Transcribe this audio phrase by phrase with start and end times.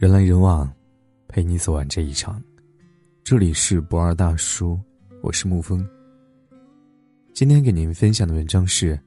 [0.00, 0.66] 人来人往，
[1.28, 2.42] 陪你走完这一场。
[3.22, 4.80] 这里是不二大叔，
[5.20, 5.86] 我是沐风。
[7.34, 8.98] 今天给您分享的文章是：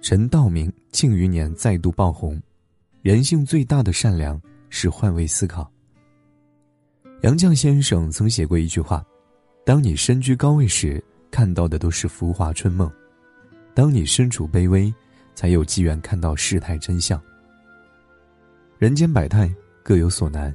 [0.00, 2.40] 陈道明《庆余年》再度爆红。
[3.02, 4.40] 人性最大的善良
[4.70, 5.70] 是换位思考。
[7.20, 9.04] 杨绛先生曾写过一句话
[9.66, 12.88] ：“当你身居高位时，看到的都是浮华春梦；
[13.74, 14.90] 当你身处卑微，
[15.34, 17.20] 才有机缘看到世态真相。”
[18.80, 19.54] 人间百态。
[19.82, 20.54] 各有所难，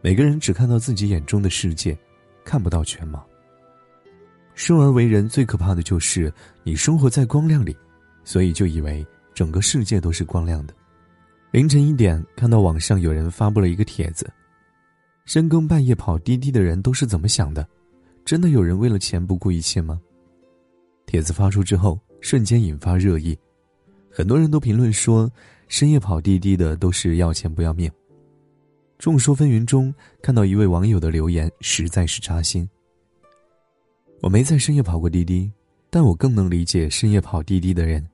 [0.00, 1.96] 每个人只看到自己眼中的世界，
[2.44, 3.26] 看不到全貌。
[4.54, 7.76] 生而为人最可怕的就是你生活在光亮里，
[8.22, 9.04] 所以就以为
[9.34, 10.74] 整个世界都是光亮的。
[11.50, 14.30] 凌晨一点，看到网上有人发布了一个帖子：
[15.24, 17.66] 深更半夜跑滴滴的人都是怎么想的？
[18.24, 20.00] 真的有人为了钱不顾一切吗？
[21.06, 23.38] 帖子发出之后，瞬间引发热议，
[24.10, 25.30] 很多人都评论说，
[25.68, 27.90] 深夜跑滴滴的都是要钱不要命。
[28.98, 32.68] 众说纷纭中，看到一位网友的留言，实在是扎心。
[34.20, 35.50] 我没在深夜跑过滴滴，
[35.90, 38.06] 但我更能理解深夜跑滴滴的人，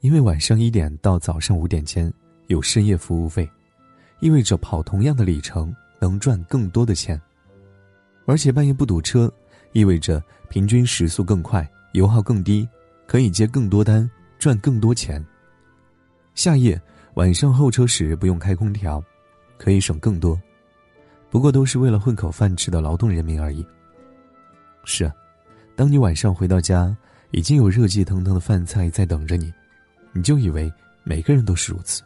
[0.00, 2.12] 因为晚上一点到早上五点间
[2.46, 3.48] 有深夜服务费，
[4.20, 7.20] 意味着跑同样的里程能赚更多的钱。
[8.26, 9.32] 而且半夜不堵车，
[9.72, 12.68] 意味着平均时速更快，油耗更低，
[13.06, 15.24] 可以接更多单，赚更多钱。
[16.34, 16.80] 夏夜
[17.14, 19.02] 晚上候车时不用开空调。
[19.58, 20.40] 可以省更多，
[21.30, 23.64] 不过都是为了混口饭吃的劳动人民而已。
[24.84, 25.12] 是啊，
[25.74, 26.96] 当你晚上回到家，
[27.30, 29.52] 已经有热气腾腾的饭菜在等着你，
[30.12, 30.72] 你就以为
[31.04, 32.02] 每个人都是如此。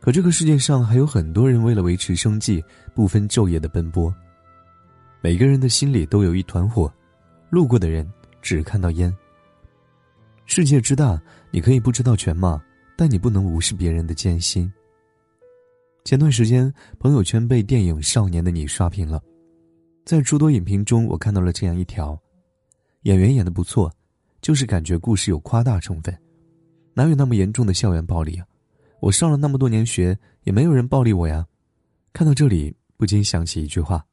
[0.00, 4.14] 可这个世界上还有很多人为了维持生计，不分昼夜的奔波。
[5.20, 6.90] 每个人的心里都有一团火，
[7.50, 9.14] 路过的人只看到烟。
[10.46, 12.58] 世界之大，你可以不知道全貌，
[12.96, 14.72] 但你不能无视别人的艰辛。
[16.04, 19.22] 前段时间，朋友圈被电影《少年的你》刷屏了。
[20.04, 22.18] 在诸多影评中，我看到了这样一条：
[23.02, 23.92] 演员演的不错，
[24.40, 26.16] 就是感觉故事有夸大成分。
[26.94, 28.46] 哪有那么严重的校园暴力啊？
[29.00, 31.46] 我上了那么多年学，也没有人暴力我呀。
[32.12, 34.04] 看到这里，不禁想起一句话：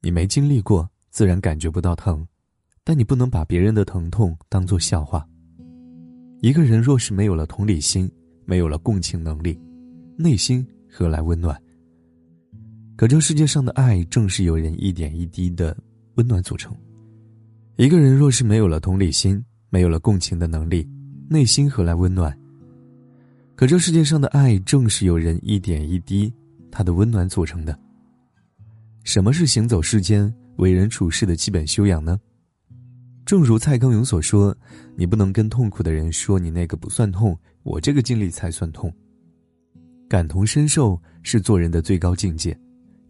[0.00, 2.26] 你没经历过，自然感觉不到疼。
[2.84, 5.26] 但你不能把别人的疼痛当作笑话。
[6.40, 8.10] 一个人若是没有了同理心，
[8.44, 9.58] 没有了共情能力，
[10.16, 10.66] 内心。
[10.98, 11.54] 何来温暖？
[12.96, 15.76] 可这世界上的爱，正是由人一点一滴的
[16.14, 16.74] 温暖组成。
[17.76, 20.88] 一个人若是没有了同理心，没有了共情的能力，
[21.28, 22.34] 内心何来温暖？
[23.56, 26.32] 可这世界上的爱，正是由人一点一滴
[26.70, 27.78] 他的温暖组成的。
[29.04, 32.18] 什么是行走世间、为人处事的基本修养呢？
[33.26, 34.56] 正如蔡康永所说
[34.96, 38.90] ：“你不能跟痛苦的人说你那个不算痛，我这个经历才算痛。”
[40.08, 42.56] 感同身受是做人的最高境界，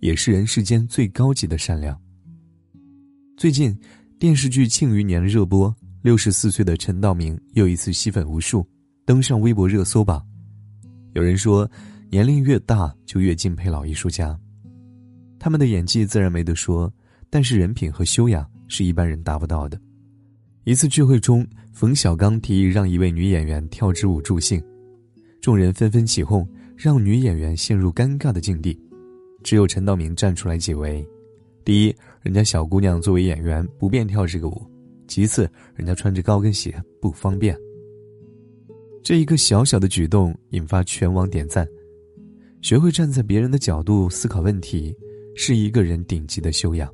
[0.01, 1.99] 也是人世间最高级的善良。
[3.37, 3.77] 最近，
[4.19, 8.67] 电视剧《庆余年》热播，六十四岁的陈道明又一次吸粉无数，
[9.05, 10.25] 登上微博热搜榜。
[11.13, 11.71] 有人说，
[12.11, 14.39] 年龄越大就越敬佩老艺术家，
[15.39, 16.91] 他们的演技自然没得说，
[17.29, 19.79] 但是人品和修养是一般人达不到的。
[20.65, 24.63] 一次聚会中，冯小刚提议让一位女演员跳支舞助兴，
[25.43, 26.49] 众人纷纷起哄。
[26.77, 28.79] 让女演员陷入尴尬的境地，
[29.43, 31.05] 只有陈道明站出来解围。
[31.65, 34.63] 第一，人家小姑娘作为演员不便跳这个舞；
[35.09, 37.59] 其次，人家穿着高跟鞋不方便。
[39.03, 41.67] 这一个小小的举动引发全网点赞。
[42.61, 44.95] 学会站在别人的角度思考问题，
[45.35, 46.93] 是一个人顶级的修养。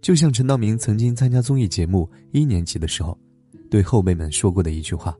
[0.00, 3.18] 就像陈道明曾经参加综艺节目一年级的时候，
[3.70, 5.16] 对后辈们说过的一句话：“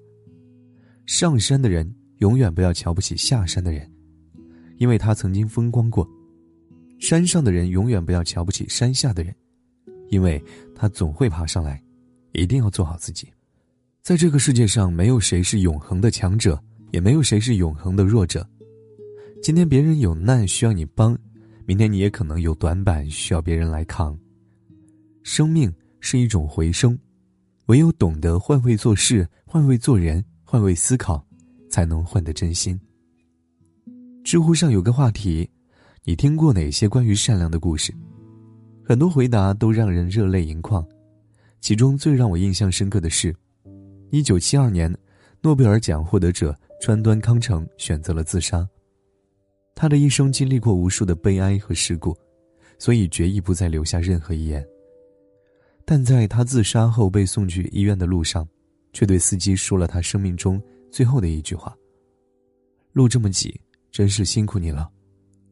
[1.07, 3.91] 上山的人。”永远不要瞧不起下山的人，
[4.79, 6.05] 因为他曾经风光过；
[6.99, 9.35] 山上的人永远不要瞧不起山下的人，
[10.09, 10.43] 因为
[10.75, 11.83] 他总会爬上来。
[12.37, 13.29] 一定要做好自己。
[14.03, 16.61] 在这个世界上，没有谁是永恒的强者，
[16.91, 18.45] 也没有谁是永恒的弱者。
[19.41, 21.17] 今天别人有难需要你帮，
[21.65, 24.19] 明天你也可能有短板需要别人来扛。
[25.23, 26.99] 生命是一种回声，
[27.67, 31.25] 唯有懂得换位做事、换位做人、换位思考。
[31.75, 32.81] 才能换得真心。
[34.23, 35.51] 知乎上有个话题：
[36.05, 37.93] 你听过哪些关于善良的故事？
[38.85, 40.87] 很多回答都让人热泪盈眶。
[41.61, 43.35] 其中最让我印象深刻的是，
[44.13, 44.97] 一九七二年，
[45.43, 48.65] 诺贝尔奖获得者川端康成选择了自杀。
[49.75, 52.17] 他的一生经历过无数的悲哀和事故，
[52.79, 54.65] 所以决意不再留下任何遗言。
[55.85, 58.47] 但在他自杀后被送去医院的路上，
[58.93, 60.63] 却对司机说了他生命中。
[60.95, 61.77] 最后的一句话。
[62.93, 63.61] 路这么挤，
[63.91, 64.89] 真是辛苦你了，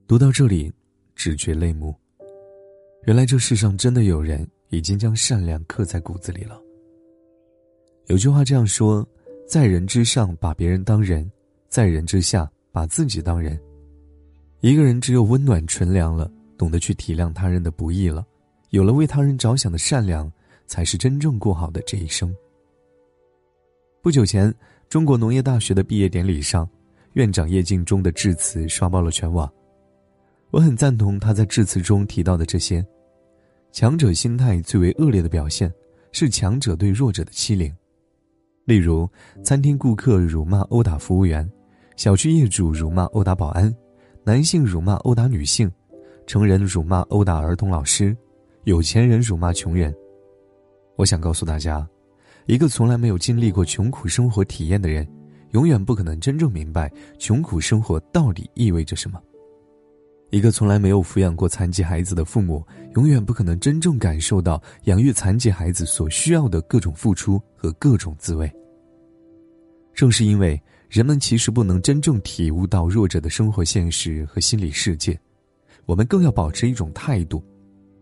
[0.07, 0.73] 读到这里，
[1.17, 1.93] 只觉泪目。
[3.07, 6.63] 原来这世上真的有人已经将善良刻在骨子里了。
[8.07, 9.05] 有句话这样说：
[9.45, 11.29] 在人之上把别人当人，
[11.69, 13.61] 在人之下把自己当人。
[14.61, 18.25] 一个人只有温暖纯良了，懂得去体谅他人的不易了，
[18.71, 20.33] 有了为他人着想的善良，
[20.69, 22.33] 才是真正过好的这一生。
[24.01, 24.53] 不久前，
[24.93, 26.69] 中国农业大学的毕业典礼上，
[27.15, 29.51] 院长叶敬忠的致辞刷爆了全网。
[30.51, 32.85] 我很赞同他在致辞中提到的这些：
[33.71, 35.73] 强者心态最为恶劣的表现，
[36.13, 37.75] 是强者对弱者的欺凌。
[38.67, 39.09] 例如，
[39.43, 41.51] 餐厅顾客辱骂殴打服务员，
[41.97, 43.75] 小区业主辱骂殴打保安，
[44.25, 45.73] 男性辱骂殴打女性，
[46.27, 48.15] 成人辱骂殴打儿童老师，
[48.65, 49.95] 有钱人辱骂穷人。
[50.97, 51.89] 我想告诉大家，
[52.47, 55.07] 一个从来没有经历过穷苦生活体验的人，
[55.51, 59.21] 永远不可能真正明白穷苦生活到底意味着什么。
[60.31, 68.51] 一个从来没有抚养过残疾孩子的父母，永远不可能真正感受到养育残疾孩子所需要的各种付出和各种滋味。
[69.95, 75.19] 正是因为人们其实不能真正体悟到弱者的生活现实和心理世界，
[75.85, 77.45] 我们更要保持一种态度，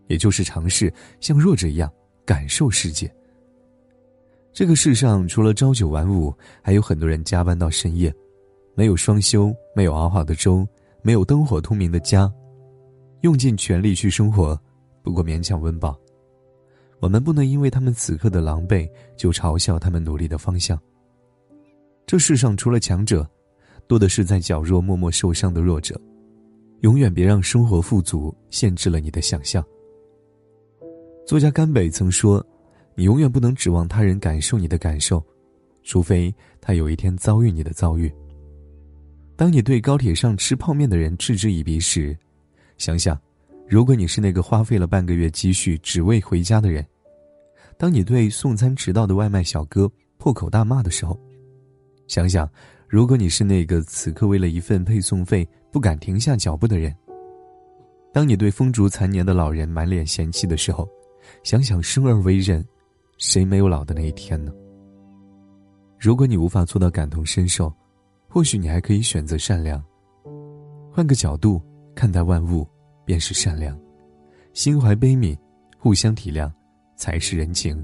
[0.07, 1.91] 也就是尝试像弱者一样
[2.25, 3.13] 感受世界。
[4.53, 8.13] 这个世上除了朝九晚五，还有很多人加班到深夜，
[8.75, 10.67] 没有双休，没有熬好的粥。
[11.03, 12.31] 没有灯火通明的家，
[13.21, 14.55] 用尽全力去生活，
[15.01, 15.99] 不过勉强温饱。
[16.99, 18.87] 我们不能因为他们此刻的狼狈，
[19.17, 20.79] 就嘲笑他们努力的方向。
[22.05, 23.27] 这世上除了强者，
[23.87, 25.99] 多的是在角落默默受伤的弱者。
[26.81, 29.65] 永远别让生活富足限制了你的想象。
[31.25, 32.45] 作家甘北曾说
[32.95, 35.23] ：“你永远不能指望他人感受你的感受，
[35.83, 38.11] 除非他有一天遭遇你的遭遇。”
[39.35, 42.15] 当你对高铁上吃泡面的人嗤之以鼻时，
[42.77, 43.19] 想想，
[43.67, 46.83] 如果你是那个花费了半个月积蓄只为回家的人；
[47.77, 51.19] 当你对送餐迟到的外卖小哥破口大骂的时候，
[52.07, 52.47] 想想，
[52.87, 56.91] 如果你是那个此刻为了一份配送费不敢停下脚步的人；
[58.13, 60.87] 当你对风烛残年的老人满脸嫌弃的时候，
[61.41, 62.63] 想想生而为人，
[63.21, 64.51] 谁没有老的那一天呢？
[65.99, 67.71] 如果你无法做到感同身受，
[68.27, 69.81] 或许你还可以选择善良，
[70.91, 71.61] 换个角度
[71.93, 72.67] 看待万物，
[73.05, 73.77] 便是善良；
[74.53, 75.37] 心怀悲悯，
[75.77, 76.51] 互相体谅，
[76.95, 77.79] 才是人情。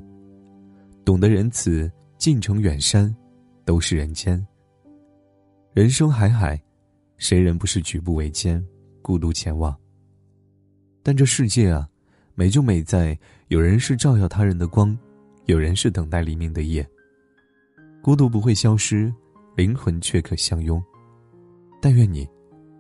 [1.06, 3.16] 懂得仁慈，近程远山，
[3.64, 4.44] 都是人间。
[5.72, 6.60] 人生海海，
[7.18, 8.66] 谁人不是举步维艰，
[9.04, 9.74] 孤独前往？
[11.04, 11.88] 但这世界啊，
[12.34, 13.16] 美就美在
[13.50, 14.98] 有人是照耀他人的光，
[15.48, 16.88] 有人是等待黎明的夜。
[18.02, 19.14] 孤独不会消失。
[19.56, 20.80] 灵魂却可相拥，
[21.82, 22.30] 但愿你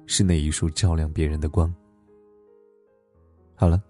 [0.05, 1.73] 是那一束照亮别人的光。
[3.55, 3.81] 好了，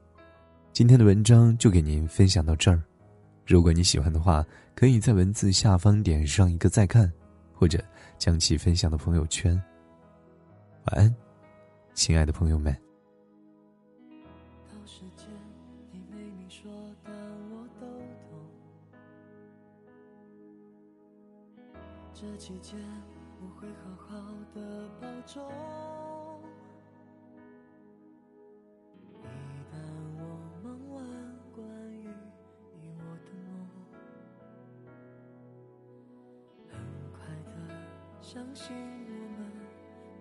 [0.71, 2.81] 今天的文章就给您分享到这儿。
[3.45, 4.41] 如果你喜欢的话，
[4.73, 7.11] 可以在文字下方点上一个再看，
[7.53, 7.83] 或者
[8.17, 9.53] 将其分享到朋友圈。
[10.85, 11.13] 晚安，
[11.93, 12.86] 亲爱的朋友们。
[22.19, 22.79] 这期间
[23.39, 24.09] 我会好好
[24.51, 25.47] 的保重。
[29.21, 29.23] 一
[29.71, 29.77] 旦
[30.17, 30.19] 我
[30.63, 30.97] 忙完
[31.55, 31.63] 关
[31.93, 32.09] 于
[32.81, 33.53] 你我的梦，
[36.71, 36.73] 很
[37.13, 37.51] 快的
[38.19, 38.75] 相信
[39.05, 39.39] 我们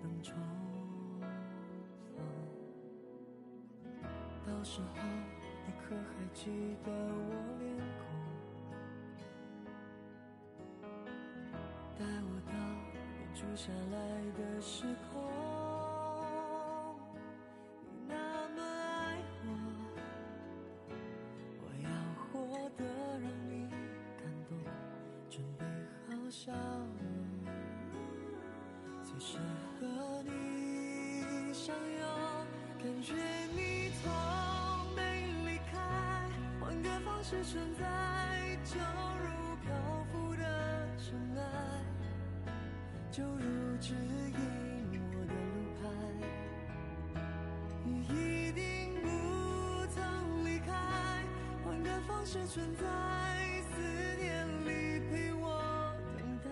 [0.02, 0.36] 能重
[1.16, 2.12] 逢。
[4.46, 4.86] 到时候
[5.66, 8.04] 你可还记得我脸孔？
[13.56, 13.98] 下来
[14.36, 15.18] 的时空，
[17.80, 18.14] 你那
[18.54, 19.48] 么爱我，
[21.62, 21.88] 我要
[22.20, 22.84] 活得
[23.18, 23.50] 让你
[24.18, 24.58] 感动，
[25.30, 25.64] 准备
[26.06, 27.00] 好笑容，
[29.02, 29.38] 最适
[29.80, 32.04] 合你相拥，
[32.78, 33.14] 感觉
[33.54, 34.04] 你从
[34.94, 35.00] 没
[35.46, 35.74] 离开，
[36.60, 37.84] 换个方式存在，
[38.66, 38.78] 就
[39.24, 39.24] 如
[43.16, 45.40] 就如指引我的路
[45.80, 45.88] 牌
[47.82, 48.60] 你一定
[49.00, 50.70] 不曾离开
[51.64, 52.84] 换个方式存在
[53.72, 53.80] 思
[54.20, 56.50] 念里陪我等待。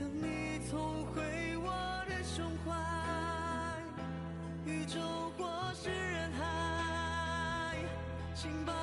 [0.00, 1.22] 等你重回
[1.58, 1.70] 我
[2.08, 2.74] 的胸怀
[4.66, 4.98] 宇宙
[5.38, 7.76] 或是人海
[8.34, 8.77] 请把